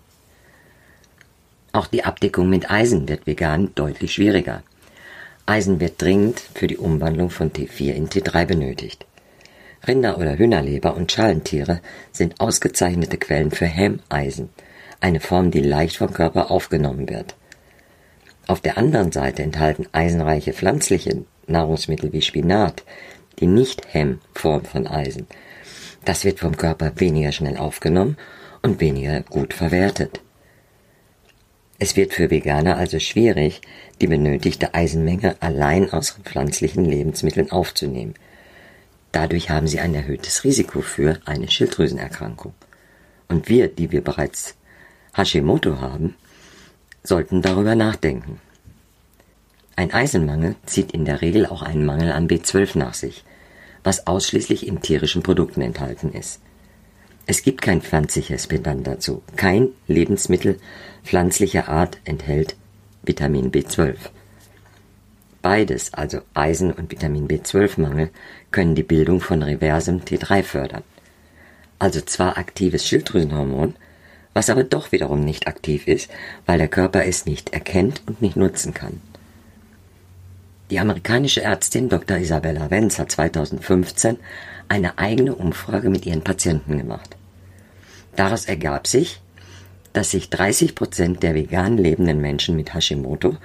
Auch 1.72 1.88
die 1.88 2.04
Abdeckung 2.04 2.48
mit 2.48 2.70
Eisen 2.70 3.08
wird 3.08 3.26
vegan 3.26 3.72
deutlich 3.74 4.14
schwieriger. 4.14 4.62
Eisen 5.50 5.80
wird 5.80 6.00
dringend 6.00 6.38
für 6.54 6.68
die 6.68 6.76
Umwandlung 6.76 7.28
von 7.28 7.50
T4 7.50 7.92
in 7.92 8.08
T3 8.08 8.46
benötigt. 8.46 9.04
Rinder- 9.84 10.16
oder 10.16 10.38
Hühnerleber 10.38 10.96
und 10.96 11.10
Schalentiere 11.10 11.80
sind 12.12 12.40
ausgezeichnete 12.40 13.18
Quellen 13.18 13.50
für 13.50 13.66
Hemmeisen, 13.66 14.50
eine 15.00 15.18
Form, 15.18 15.50
die 15.50 15.60
leicht 15.60 15.96
vom 15.96 16.12
Körper 16.12 16.52
aufgenommen 16.52 17.08
wird. 17.08 17.34
Auf 18.46 18.60
der 18.60 18.78
anderen 18.78 19.10
Seite 19.10 19.42
enthalten 19.42 19.88
eisenreiche 19.90 20.52
pflanzliche 20.52 21.24
Nahrungsmittel 21.48 22.12
wie 22.12 22.22
Spinat 22.22 22.84
die 23.40 23.48
Nicht-Hemmform 23.48 24.64
von 24.64 24.86
Eisen. 24.86 25.26
Das 26.04 26.24
wird 26.24 26.38
vom 26.38 26.56
Körper 26.56 26.92
weniger 26.94 27.32
schnell 27.32 27.56
aufgenommen 27.56 28.18
und 28.62 28.80
weniger 28.80 29.22
gut 29.22 29.52
verwertet. 29.52 30.20
Es 31.82 31.96
wird 31.96 32.12
für 32.12 32.30
Veganer 32.30 32.76
also 32.76 32.98
schwierig, 32.98 33.62
die 34.02 34.06
benötigte 34.06 34.74
Eisenmenge 34.74 35.36
allein 35.40 35.90
aus 35.90 36.10
pflanzlichen 36.22 36.84
Lebensmitteln 36.84 37.50
aufzunehmen. 37.50 38.12
Dadurch 39.12 39.48
haben 39.48 39.66
sie 39.66 39.80
ein 39.80 39.94
erhöhtes 39.94 40.44
Risiko 40.44 40.82
für 40.82 41.18
eine 41.24 41.50
Schilddrüsenerkrankung. 41.50 42.52
Und 43.28 43.48
wir, 43.48 43.68
die 43.68 43.92
wir 43.92 44.04
bereits 44.04 44.56
Hashimoto 45.16 45.80
haben, 45.80 46.16
sollten 47.02 47.40
darüber 47.40 47.74
nachdenken. 47.74 48.42
Ein 49.74 49.90
Eisenmangel 49.90 50.56
zieht 50.66 50.92
in 50.92 51.06
der 51.06 51.22
Regel 51.22 51.46
auch 51.46 51.62
einen 51.62 51.86
Mangel 51.86 52.12
an 52.12 52.28
B12 52.28 52.76
nach 52.76 52.92
sich, 52.92 53.24
was 53.82 54.06
ausschließlich 54.06 54.66
in 54.66 54.82
tierischen 54.82 55.22
Produkten 55.22 55.62
enthalten 55.62 56.12
ist. 56.12 56.42
Es 57.30 57.44
gibt 57.44 57.62
kein 57.62 57.80
pflanzliches 57.80 58.48
Pendant 58.48 58.84
dazu. 58.84 59.22
Kein 59.36 59.68
Lebensmittel 59.86 60.58
pflanzlicher 61.04 61.68
Art 61.68 61.98
enthält 62.04 62.56
Vitamin 63.04 63.52
B12. 63.52 63.94
Beides, 65.40 65.94
also 65.94 66.22
Eisen- 66.34 66.72
und 66.72 66.90
Vitamin 66.90 67.28
B12-Mangel, 67.28 68.10
können 68.50 68.74
die 68.74 68.82
Bildung 68.82 69.20
von 69.20 69.44
reversem 69.44 70.00
T3 70.00 70.42
fördern. 70.42 70.82
Also 71.78 72.00
zwar 72.00 72.36
aktives 72.36 72.84
Schilddrüsenhormon, 72.88 73.76
was 74.34 74.50
aber 74.50 74.64
doch 74.64 74.90
wiederum 74.90 75.20
nicht 75.20 75.46
aktiv 75.46 75.86
ist, 75.86 76.10
weil 76.46 76.58
der 76.58 76.66
Körper 76.66 77.04
es 77.04 77.26
nicht 77.26 77.50
erkennt 77.50 78.02
und 78.06 78.20
nicht 78.20 78.34
nutzen 78.34 78.74
kann. 78.74 79.00
Die 80.70 80.80
amerikanische 80.80 81.42
Ärztin 81.42 81.88
Dr. 81.88 82.16
Isabella 82.16 82.72
Wenz 82.72 82.98
hat 82.98 83.12
2015 83.12 84.18
eine 84.66 84.98
eigene 84.98 85.36
Umfrage 85.36 85.90
mit 85.90 86.06
ihren 86.06 86.22
Patienten 86.22 86.76
gemacht. 86.76 87.16
Daraus 88.16 88.46
ergab 88.46 88.86
sich, 88.86 89.20
dass 89.92 90.10
sich 90.10 90.30
30 90.30 90.74
Prozent 90.74 91.22
der 91.22 91.34
vegan 91.34 91.76
lebenden 91.76 92.20
Menschen 92.20 92.56
mit 92.56 92.74
Hashimoto 92.74 93.36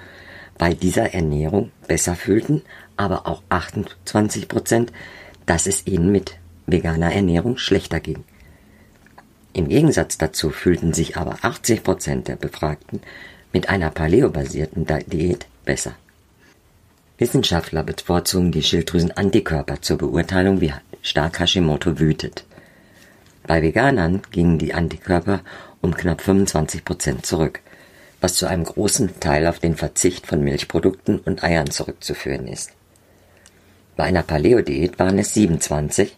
bei 0.58 0.74
dieser 0.74 1.12
Ernährung 1.12 1.70
besser 1.86 2.14
fühlten, 2.14 2.62
aber 2.96 3.26
auch 3.26 3.42
28 3.48 4.48
Prozent, 4.48 4.92
dass 5.44 5.66
es 5.66 5.86
ihnen 5.86 6.10
mit 6.12 6.38
veganer 6.66 7.12
Ernährung 7.12 7.58
schlechter 7.58 8.00
ging. 8.00 8.24
Im 9.52 9.68
Gegensatz 9.68 10.18
dazu 10.18 10.50
fühlten 10.50 10.92
sich 10.92 11.16
aber 11.16 11.38
80 11.42 11.82
Prozent 11.82 12.28
der 12.28 12.36
Befragten 12.36 13.00
mit 13.52 13.68
einer 13.68 13.90
paleobasierten 13.90 14.86
Diät 15.06 15.46
besser. 15.64 15.94
Wissenschaftler 17.18 17.82
bevorzugen 17.82 18.52
die 18.52 18.62
Schilddrüsenantikörper 18.62 19.80
zur 19.80 19.96
Beurteilung, 19.96 20.60
wie 20.60 20.74
stark 21.00 21.40
Hashimoto 21.40 21.98
wütet. 21.98 22.44
Bei 23.46 23.62
Veganern 23.62 24.22
gingen 24.32 24.58
die 24.58 24.74
Antikörper 24.74 25.40
um 25.80 25.94
knapp 25.94 26.20
25 26.20 26.84
Prozent 26.84 27.26
zurück, 27.26 27.60
was 28.20 28.34
zu 28.34 28.46
einem 28.46 28.64
großen 28.64 29.20
Teil 29.20 29.46
auf 29.46 29.60
den 29.60 29.76
Verzicht 29.76 30.26
von 30.26 30.42
Milchprodukten 30.42 31.20
und 31.20 31.44
Eiern 31.44 31.70
zurückzuführen 31.70 32.48
ist. 32.48 32.72
Bei 33.94 34.04
einer 34.04 34.24
Paleo-Diät 34.24 34.98
waren 34.98 35.18
es 35.18 35.32
27 35.34 36.16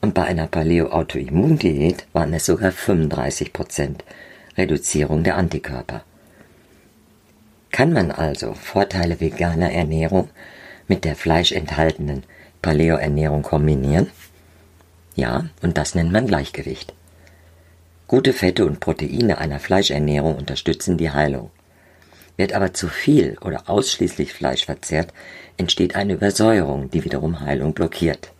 und 0.00 0.14
bei 0.14 0.24
einer 0.24 0.46
Paleo-Autoimmundiät 0.46 2.06
waren 2.14 2.32
es 2.32 2.46
sogar 2.46 2.72
35 2.72 3.52
Prozent 3.52 4.04
Reduzierung 4.56 5.22
der 5.22 5.36
Antikörper. 5.36 6.02
Kann 7.70 7.92
man 7.92 8.10
also 8.10 8.54
Vorteile 8.54 9.20
veganer 9.20 9.70
Ernährung 9.70 10.30
mit 10.88 11.04
der 11.04 11.14
fleischenthaltenen 11.14 12.24
Paleo-Ernährung 12.62 13.42
kombinieren? 13.42 14.08
Ja, 15.14 15.46
und 15.62 15.76
das 15.76 15.94
nennt 15.94 16.12
man 16.12 16.26
Gleichgewicht. 16.26 16.94
Gute 18.06 18.32
Fette 18.32 18.64
und 18.64 18.80
Proteine 18.80 19.38
einer 19.38 19.60
Fleischernährung 19.60 20.36
unterstützen 20.36 20.98
die 20.98 21.10
Heilung. 21.10 21.50
Wird 22.36 22.54
aber 22.54 22.72
zu 22.72 22.88
viel 22.88 23.36
oder 23.40 23.68
ausschließlich 23.68 24.32
Fleisch 24.32 24.64
verzehrt, 24.64 25.12
entsteht 25.58 25.94
eine 25.94 26.14
Übersäuerung, 26.14 26.90
die 26.90 27.04
wiederum 27.04 27.40
Heilung 27.40 27.74
blockiert. 27.74 28.32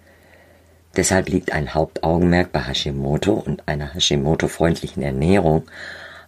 Deshalb 0.97 1.29
liegt 1.29 1.53
ein 1.53 1.75
Hauptaugenmerk 1.75 2.51
bei 2.51 2.61
Hashimoto 2.61 3.35
und 3.35 3.69
einer 3.69 3.95
Hashimoto-freundlichen 3.95 5.03
Ernährung 5.03 5.71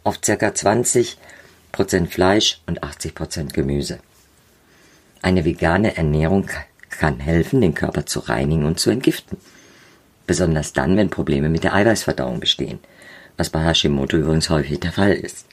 auf 0.04 0.20
ca. 0.20 0.34
20% 0.34 1.16
Fleisch 2.08 2.60
und 2.66 2.84
80% 2.84 3.52
Gemüse. 3.52 3.98
Eine 5.20 5.44
vegane 5.44 5.96
Ernährung 5.96 6.48
kann 6.90 7.20
helfen, 7.20 7.60
den 7.60 7.74
Körper 7.74 8.06
zu 8.06 8.20
reinigen 8.20 8.66
und 8.66 8.78
zu 8.78 8.90
entgiften. 8.90 9.38
Besonders 10.32 10.72
dann, 10.72 10.96
wenn 10.96 11.10
Probleme 11.10 11.50
mit 11.50 11.62
der 11.62 11.74
Eiweißverdauung 11.74 12.40
bestehen, 12.40 12.78
was 13.36 13.50
bei 13.50 13.62
Hashimoto 13.62 14.16
übrigens 14.16 14.48
häufig 14.48 14.80
der 14.80 14.90
Fall 14.90 15.12
ist. 15.12 15.44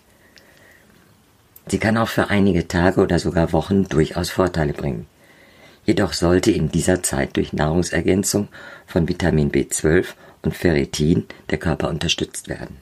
Sie 1.67 1.79
kann 1.79 1.97
auch 1.97 2.07
für 2.07 2.29
einige 2.29 2.65
Tage 2.69 3.01
oder 3.01 3.19
sogar 3.19 3.51
Wochen 3.51 3.89
durchaus 3.89 4.29
Vorteile 4.29 4.71
bringen. 4.71 5.05
Jedoch 5.85 6.13
sollte 6.13 6.51
in 6.51 6.71
dieser 6.71 7.03
Zeit 7.03 7.35
durch 7.35 7.51
Nahrungsergänzung 7.51 8.47
von 8.87 9.09
Vitamin 9.09 9.51
B12 9.51 10.05
und 10.43 10.55
Ferritin 10.55 11.25
der 11.49 11.57
Körper 11.57 11.89
unterstützt 11.89 12.47
werden. 12.47 12.77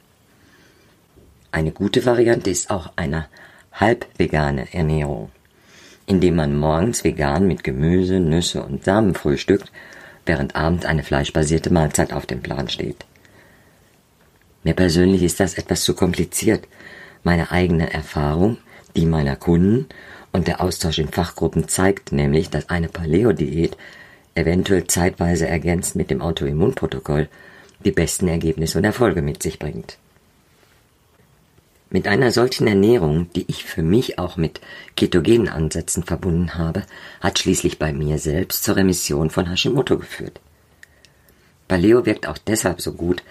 Eine 1.51 1.71
gute 1.71 2.05
Variante 2.05 2.51
ist 2.51 2.69
auch 2.69 2.91
eine 2.95 3.25
halbvegane 3.73 4.71
Ernährung, 4.71 5.31
indem 6.05 6.35
man 6.35 6.55
morgens 6.55 7.03
vegan 7.03 7.47
mit 7.47 7.63
Gemüse, 7.63 8.19
Nüsse 8.19 8.61
und 8.61 8.83
Samen 8.83 9.15
frühstückt, 9.15 9.71
während 10.27 10.55
abends 10.55 10.85
eine 10.85 11.03
fleischbasierte 11.03 11.71
Mahlzeit 11.71 12.13
auf 12.13 12.25
dem 12.25 12.41
Plan 12.41 12.69
steht. 12.69 13.05
Mir 14.63 14.73
persönlich 14.73 15.23
ist 15.23 15.39
das 15.39 15.53
etwas 15.53 15.83
zu 15.83 15.93
kompliziert. 15.93 16.67
Meine 17.23 17.51
eigene 17.51 17.93
Erfahrung, 17.93 18.57
die 18.95 19.05
meiner 19.05 19.35
Kunden 19.35 19.87
und 20.31 20.47
der 20.47 20.61
Austausch 20.61 20.99
in 20.99 21.07
Fachgruppen 21.07 21.67
zeigt 21.67 22.11
nämlich, 22.11 22.49
dass 22.49 22.69
eine 22.69 22.89
Paleo-Diät 22.89 23.77
eventuell 24.35 24.85
zeitweise 24.85 25.47
ergänzt 25.47 25.95
mit 25.95 26.11
dem 26.11 26.21
Autoimmunprotokoll 26.21 27.27
die 27.85 27.91
besten 27.91 28.27
Ergebnisse 28.27 28.77
und 28.77 28.83
Erfolge 28.83 29.21
mit 29.21 29.41
sich 29.41 29.59
bringt. 29.59 29.97
Mit 31.89 32.07
einer 32.07 32.31
solchen 32.31 32.67
Ernährung, 32.67 33.29
die 33.33 33.45
ich 33.47 33.63
für 33.63 33.81
mich 33.81 34.19
auch 34.19 34.35
mit 34.35 34.59
ketogenen 34.97 35.47
Ansätzen 35.47 36.03
verbunden 36.03 36.55
habe, 36.55 36.83
hat 37.21 37.39
schließlich 37.39 37.79
bei 37.79 37.93
mir 37.93 38.19
selbst 38.19 38.63
zur 38.65 38.75
Remission 38.75 39.29
von 39.29 39.49
Hashimoto 39.49 39.97
geführt. 39.97 40.41
Paleo 41.69 42.05
wirkt 42.05 42.27
auch 42.27 42.37
deshalb 42.37 42.81
so 42.81 42.91
gut, 42.93 43.23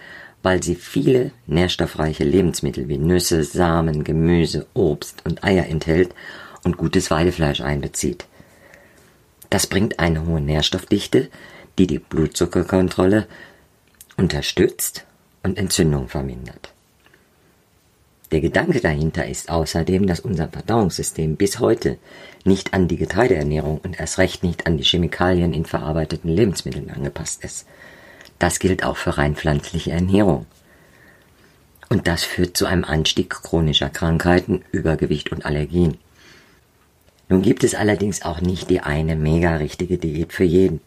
weil 0.42 0.62
sie 0.62 0.74
viele 0.74 1.32
nährstoffreiche 1.46 2.24
Lebensmittel 2.24 2.88
wie 2.88 2.98
Nüsse, 2.98 3.44
Samen, 3.44 4.04
Gemüse, 4.04 4.66
Obst 4.72 5.22
und 5.26 5.44
Eier 5.44 5.66
enthält 5.66 6.14
und 6.64 6.78
gutes 6.78 7.10
Weidefleisch 7.10 7.60
einbezieht. 7.60 8.26
Das 9.50 9.66
bringt 9.66 9.98
eine 9.98 10.26
hohe 10.26 10.40
Nährstoffdichte, 10.40 11.28
die 11.78 11.86
die 11.86 11.98
Blutzuckerkontrolle 11.98 13.26
unterstützt 14.16 15.04
und 15.42 15.58
Entzündung 15.58 16.08
vermindert. 16.08 16.72
Der 18.32 18.40
Gedanke 18.40 18.80
dahinter 18.80 19.26
ist 19.26 19.50
außerdem, 19.50 20.06
dass 20.06 20.20
unser 20.20 20.48
Verdauungssystem 20.48 21.36
bis 21.36 21.60
heute 21.60 21.96
nicht 22.44 22.74
an 22.74 22.88
die 22.88 22.96
Getreideernährung 22.96 23.78
und 23.78 24.00
erst 24.00 24.18
recht 24.18 24.42
nicht 24.42 24.66
an 24.66 24.76
die 24.76 24.84
Chemikalien 24.84 25.52
in 25.52 25.64
verarbeiteten 25.64 26.30
Lebensmitteln 26.30 26.90
angepasst 26.90 27.44
ist. 27.44 27.66
Das 28.38 28.58
gilt 28.58 28.84
auch 28.84 28.96
für 28.96 29.16
rein 29.16 29.36
pflanzliche 29.36 29.92
Ernährung. 29.92 30.46
Und 31.88 32.08
das 32.08 32.24
führt 32.24 32.56
zu 32.56 32.66
einem 32.66 32.84
Anstieg 32.84 33.30
chronischer 33.30 33.90
Krankheiten, 33.90 34.62
Übergewicht 34.72 35.30
und 35.30 35.46
Allergien. 35.46 35.96
Nun 37.28 37.42
gibt 37.42 37.62
es 37.62 37.74
allerdings 37.74 38.22
auch 38.22 38.40
nicht 38.40 38.70
die 38.70 38.80
eine 38.80 39.14
mega 39.14 39.56
richtige 39.56 39.98
Diät 39.98 40.32
für 40.32 40.44
jeden. 40.44 40.80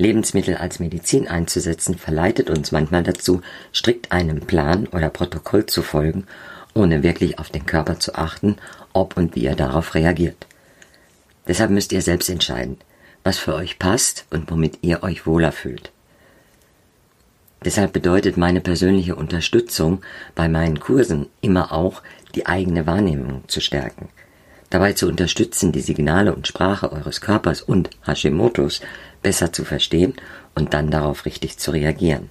Lebensmittel 0.00 0.56
als 0.56 0.80
Medizin 0.80 1.28
einzusetzen 1.28 1.98
verleitet 1.98 2.48
uns 2.48 2.72
manchmal 2.72 3.02
dazu, 3.02 3.42
strikt 3.72 4.12
einem 4.12 4.40
Plan 4.40 4.86
oder 4.86 5.10
Protokoll 5.10 5.66
zu 5.66 5.82
folgen, 5.82 6.26
ohne 6.72 7.02
wirklich 7.02 7.38
auf 7.38 7.50
den 7.50 7.66
Körper 7.66 8.00
zu 8.00 8.14
achten, 8.14 8.56
ob 8.94 9.18
und 9.18 9.36
wie 9.36 9.44
er 9.44 9.56
darauf 9.56 9.94
reagiert. 9.94 10.46
Deshalb 11.46 11.70
müsst 11.70 11.92
ihr 11.92 12.00
selbst 12.00 12.30
entscheiden, 12.30 12.78
was 13.24 13.36
für 13.36 13.54
euch 13.54 13.78
passt 13.78 14.24
und 14.30 14.50
womit 14.50 14.78
ihr 14.80 15.02
euch 15.02 15.26
wohler 15.26 15.52
fühlt. 15.52 15.92
Deshalb 17.62 17.92
bedeutet 17.92 18.38
meine 18.38 18.62
persönliche 18.62 19.16
Unterstützung 19.16 20.00
bei 20.34 20.48
meinen 20.48 20.80
Kursen 20.80 21.26
immer 21.42 21.72
auch, 21.72 22.02
die 22.34 22.46
eigene 22.46 22.86
Wahrnehmung 22.86 23.42
zu 23.48 23.60
stärken, 23.60 24.08
dabei 24.70 24.94
zu 24.94 25.08
unterstützen, 25.08 25.72
die 25.72 25.82
Signale 25.82 26.34
und 26.34 26.46
Sprache 26.46 26.90
eures 26.90 27.20
Körpers 27.20 27.60
und 27.60 27.90
Hashimotos 28.06 28.80
besser 29.22 29.52
zu 29.52 29.64
verstehen 29.64 30.14
und 30.54 30.74
dann 30.74 30.90
darauf 30.90 31.26
richtig 31.26 31.58
zu 31.58 31.70
reagieren. 31.70 32.30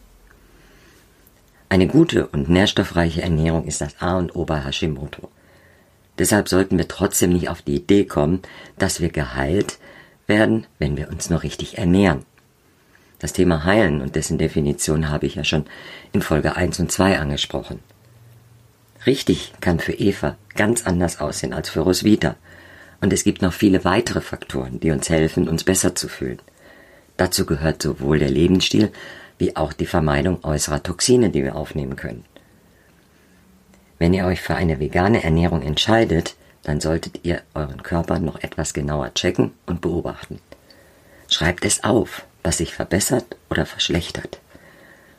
Eine 1.70 1.88
gute 1.88 2.28
und 2.28 2.50
nährstoffreiche 2.50 3.22
Ernährung 3.22 3.66
ist 3.66 3.82
das 3.82 4.02
A 4.02 4.18
und 4.18 4.36
O 4.36 4.46
bei 4.46 4.64
Hashimoto. 4.64 5.30
Deshalb 6.18 6.50
sollten 6.50 6.78
wir 6.78 6.88
trotzdem 6.88 7.32
nicht 7.32 7.50
auf 7.50 7.62
die 7.62 7.76
Idee 7.76 8.06
kommen, 8.06 8.42
dass 8.78 9.00
wir 9.00 9.10
geheilt 9.10 9.78
werden, 10.28 10.66
wenn 10.80 10.98
wir 10.98 11.10
uns 11.10 11.30
nur 11.30 11.44
richtig 11.44 11.78
ernähren. 11.78 12.26
Das 13.20 13.34
Thema 13.34 13.66
Heilen 13.66 14.02
und 14.02 14.16
dessen 14.16 14.38
Definition 14.38 15.10
habe 15.10 15.28
ich 15.28 15.36
ja 15.36 15.44
schon 15.44 15.66
in 16.12 16.22
Folge 16.22 16.56
1 16.56 16.80
und 16.80 16.92
2 16.92 17.20
angesprochen. 17.20 17.80
Richtig 19.06 19.54
kann 19.62 19.80
für 19.80 19.94
Eva 19.94 20.38
ganz 20.56 20.86
anders 20.86 21.20
aussehen 21.20 21.54
als 21.54 21.70
für 21.70 21.82
Roswitha. 21.82 22.36
Und 23.02 23.14
es 23.14 23.24
gibt 23.24 23.42
noch 23.42 23.54
viele 23.54 23.86
weitere 23.86 24.22
Faktoren, 24.22 24.80
die 24.80 24.92
uns 24.92 25.10
helfen, 25.10 25.48
uns 25.48 25.64
besser 25.64 25.96
zu 25.96 26.10
fühlen. 26.10 26.40
Dazu 27.20 27.46
gehört 27.46 27.82
sowohl 27.82 28.20
der 28.20 28.30
Lebensstil 28.30 28.94
wie 29.38 29.58
auch 29.58 29.74
die 29.74 29.86
Vermeidung 29.86 30.42
äußerer 30.42 30.82
Toxine, 30.82 31.30
die 31.30 31.44
wir 31.44 31.58
aufnehmen 31.58 31.98
können. 31.98 32.24
Wenn 33.98 34.14
ihr 34.14 34.26
euch 34.26 34.40
für 34.40 34.56
eine 34.56 34.80
vegane 34.80 35.22
Ernährung 35.22 35.62
entscheidet, 35.62 36.38
dann 36.64 36.80
solltet 36.80 37.20
ihr 37.24 37.42
euren 37.54 37.84
Körper 37.84 38.20
noch 38.20 38.42
etwas 38.42 38.74
genauer 38.74 39.14
checken 39.16 39.52
und 39.66 39.82
beobachten. 39.82 40.40
Schreibt 41.28 41.66
es 41.66 41.84
auf, 41.84 42.26
was 42.42 42.60
sich 42.60 42.74
verbessert 42.74 43.36
oder 43.50 43.66
verschlechtert. 43.66 44.40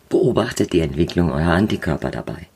Beobachtet 0.08 0.72
die 0.72 0.80
Entwicklung 0.80 1.30
eurer 1.30 1.52
Antikörper 1.52 2.10
dabei. 2.10 2.46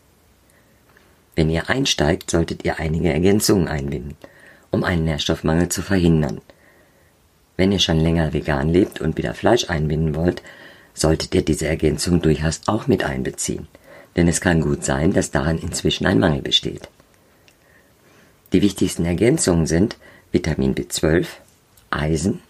Wenn 1.37 1.51
ihr 1.51 1.69
einsteigt, 1.69 2.31
solltet 2.31 2.65
ihr 2.65 2.79
einige 2.79 3.13
Ergänzungen 3.13 3.69
einbinden, 3.69 4.17
um 4.71 4.85
einen 4.85 5.05
Nährstoffmangel 5.05 5.69
zu 5.69 5.83
verhindern. 5.83 6.41
Wenn 7.57 7.73
ihr 7.73 7.79
schon 7.79 8.01
länger 8.01 8.33
vegan 8.33 8.69
lebt 8.69 9.01
und 9.01 9.17
wieder 9.17 9.35
Fleisch 9.35 9.71
einbinden 9.71 10.15
wollt, 10.15 10.43
solltet 10.95 11.35
ihr 11.35 11.43
diese 11.43 11.67
Ergänzung 11.67 12.21
durchaus 12.23 12.63
auch 12.67 12.87
mit 12.87 13.05
einbeziehen, 13.05 13.69
denn 14.17 14.29
es 14.29 14.41
kann 14.41 14.61
gut 14.61 14.85
sein, 14.85 15.13
dass 15.13 15.31
daran 15.31 15.59
inzwischen 15.59 16.07
ein 16.07 16.19
Mangel 16.19 16.43
besteht. 16.43 16.89
Die 18.53 18.63
wichtigsten 18.63 19.05
Ergänzungen 19.05 19.67
sind 19.67 19.97
Vitamin 20.31 20.75
B12, 20.75 21.27
Eisen, 21.91 22.41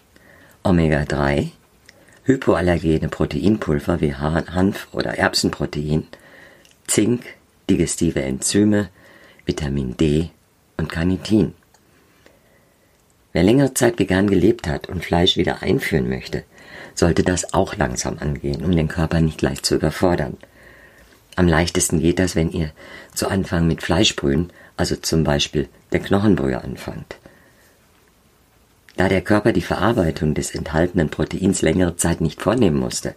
Omega-3, 0.63 1.49
hypoallergene 2.23 3.09
Proteinpulver 3.09 4.01
wie 4.01 4.15
Hanf- 4.15 4.87
oder 4.91 5.17
Erbsenprotein, 5.17 6.07
Zink, 6.87 7.25
digestive 7.69 8.21
Enzyme, 8.21 8.89
Vitamin 9.45 9.97
D 9.97 10.29
und 10.77 10.89
Carnitin. 10.89 11.53
Wer 13.35 13.43
längere 13.43 13.73
Zeit 13.73 13.99
vegan 13.99 14.29
gelebt 14.29 14.65
hat 14.65 14.87
und 14.87 15.03
Fleisch 15.03 15.35
wieder 15.35 15.61
einführen 15.61 16.07
möchte, 16.07 16.45
sollte 16.93 17.21
das 17.21 17.53
auch 17.53 17.75
langsam 17.75 18.17
angehen, 18.17 18.63
um 18.63 18.73
den 18.73 18.87
Körper 18.87 19.19
nicht 19.19 19.39
gleich 19.39 19.61
zu 19.61 19.75
überfordern. 19.75 20.37
Am 21.35 21.45
leichtesten 21.45 21.99
geht 21.99 22.17
das, 22.17 22.37
wenn 22.37 22.49
ihr 22.49 22.71
zu 23.13 23.27
Anfang 23.27 23.67
mit 23.67 23.83
Fleischbrühen, 23.83 24.53
also 24.77 24.95
zum 24.95 25.25
Beispiel 25.25 25.67
der 25.91 25.99
Knochenbrühe 25.99 26.63
anfangt. 26.63 27.17
Da 28.95 29.09
der 29.09 29.21
Körper 29.21 29.51
die 29.51 29.59
Verarbeitung 29.59 30.33
des 30.33 30.55
enthaltenen 30.55 31.09
Proteins 31.09 31.61
längere 31.61 31.97
Zeit 31.97 32.21
nicht 32.21 32.41
vornehmen 32.41 32.79
musste, 32.79 33.15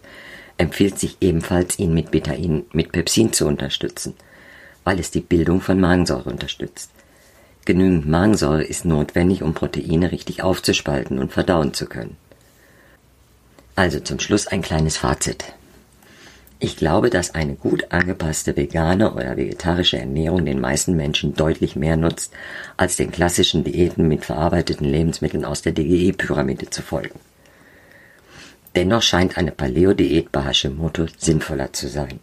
empfiehlt 0.57 0.99
sich 0.99 1.15
ebenfalls, 1.21 1.79
ihn 1.79 1.93
mit 1.93 2.11
Betain, 2.11 2.65
mit 2.73 2.91
Pepsin 2.91 3.31
zu 3.31 3.47
unterstützen, 3.47 4.15
weil 4.83 4.99
es 4.99 5.11
die 5.11 5.21
Bildung 5.21 5.61
von 5.61 5.79
Magensäure 5.79 6.29
unterstützt. 6.29 6.91
Genügend 7.69 8.07
Magensäure 8.07 8.63
ist 8.63 8.83
notwendig, 8.83 9.43
um 9.43 9.53
Proteine 9.53 10.11
richtig 10.11 10.41
aufzuspalten 10.41 11.19
und 11.19 11.31
verdauen 11.31 11.71
zu 11.71 11.85
können. 11.85 12.17
Also 13.75 13.99
zum 13.99 14.19
Schluss 14.19 14.47
ein 14.47 14.63
kleines 14.63 14.97
Fazit. 14.97 15.53
Ich 16.57 16.77
glaube, 16.77 17.11
dass 17.11 17.35
eine 17.35 17.53
gut 17.53 17.91
angepasste 17.91 18.57
vegane 18.57 19.13
oder 19.13 19.37
vegetarische 19.37 19.99
Ernährung 19.99 20.45
den 20.45 20.59
meisten 20.59 20.95
Menschen 20.95 21.35
deutlich 21.35 21.75
mehr 21.75 21.95
nutzt, 21.95 22.33
als 22.75 22.95
den 22.95 23.11
klassischen 23.11 23.63
Diäten 23.63 24.07
mit 24.07 24.25
verarbeiteten 24.25 24.87
Lebensmitteln 24.87 25.45
aus 25.45 25.61
der 25.61 25.73
DGE-Pyramide 25.73 26.71
zu 26.71 26.81
folgen. 26.81 27.19
Dennoch 28.73 29.03
scheint 29.03 29.37
eine 29.37 29.51
Paleo-Diät 29.51 30.31
bei 30.31 30.43
Hashimoto 30.43 31.05
sinnvoller 31.19 31.71
zu 31.71 31.87
sein. 31.87 32.19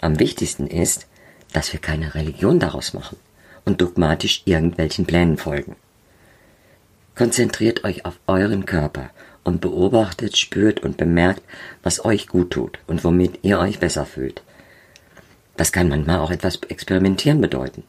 Am 0.00 0.18
wichtigsten 0.18 0.68
ist, 0.68 1.06
dass 1.52 1.74
wir 1.74 1.80
keine 1.80 2.14
Religion 2.14 2.58
daraus 2.58 2.94
machen 2.94 3.18
und 3.70 3.80
dogmatisch 3.80 4.42
irgendwelchen 4.46 5.06
Plänen 5.06 5.38
folgen. 5.38 5.76
Konzentriert 7.14 7.84
euch 7.84 8.04
auf 8.04 8.18
euren 8.26 8.66
Körper 8.66 9.10
und 9.44 9.60
beobachtet, 9.60 10.36
spürt 10.36 10.80
und 10.80 10.96
bemerkt, 10.96 11.42
was 11.82 12.04
euch 12.04 12.26
gut 12.26 12.50
tut 12.50 12.78
und 12.88 13.04
womit 13.04 13.38
ihr 13.42 13.60
euch 13.60 13.78
besser 13.78 14.06
fühlt. 14.06 14.42
Das 15.56 15.70
kann 15.70 15.88
manchmal 15.88 16.18
auch 16.18 16.32
etwas 16.32 16.58
experimentieren 16.68 17.40
bedeuten. 17.40 17.84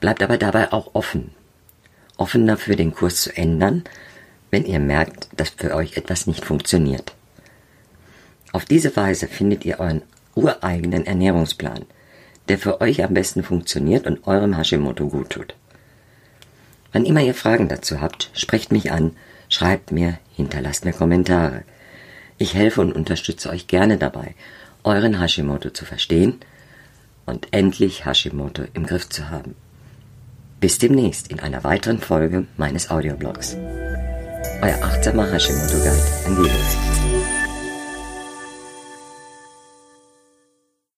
Bleibt 0.00 0.22
aber 0.22 0.36
dabei 0.36 0.72
auch 0.72 0.94
offen. 0.94 1.30
Offen 2.18 2.46
dafür, 2.46 2.76
den 2.76 2.94
Kurs 2.94 3.22
zu 3.22 3.34
ändern, 3.34 3.84
wenn 4.50 4.66
ihr 4.66 4.78
merkt, 4.78 5.28
dass 5.36 5.50
für 5.50 5.74
euch 5.74 5.96
etwas 5.96 6.26
nicht 6.26 6.44
funktioniert. 6.44 7.14
Auf 8.52 8.66
diese 8.66 8.94
Weise 8.94 9.26
findet 9.26 9.64
ihr 9.64 9.80
euren 9.80 10.02
ureigenen 10.34 11.06
Ernährungsplan, 11.06 11.86
der 12.48 12.58
für 12.58 12.80
euch 12.80 13.02
am 13.04 13.14
besten 13.14 13.42
funktioniert 13.42 14.06
und 14.06 14.26
eurem 14.26 14.56
Hashimoto 14.56 15.08
gut 15.08 15.30
tut. 15.30 15.54
Wann 16.92 17.04
immer 17.04 17.20
ihr 17.20 17.34
Fragen 17.34 17.68
dazu 17.68 18.00
habt, 18.00 18.30
sprecht 18.34 18.72
mich 18.72 18.92
an 18.92 19.12
Schreibt 19.48 19.92
mir, 19.92 20.18
hinterlasst 20.34 20.84
mir 20.84 20.92
Kommentare. 20.92 21.62
Ich 22.38 22.54
helfe 22.54 22.80
und 22.80 22.92
unterstütze 22.92 23.50
euch 23.50 23.66
gerne 23.66 23.96
dabei, 23.96 24.34
euren 24.84 25.20
Hashimoto 25.20 25.70
zu 25.70 25.84
verstehen 25.84 26.40
und 27.24 27.48
endlich 27.52 28.04
Hashimoto 28.04 28.64
im 28.74 28.86
Griff 28.86 29.08
zu 29.08 29.30
haben. 29.30 29.54
Bis 30.60 30.78
demnächst 30.78 31.28
in 31.28 31.40
einer 31.40 31.64
weiteren 31.64 32.00
Folge 32.00 32.46
meines 32.56 32.90
Audioblogs. 32.90 33.56
Euer 34.62 34.82
achtsamer 34.82 35.30
Hashimoto 35.30 35.78
Guide 35.78 36.26
Angelus. 36.26 37.05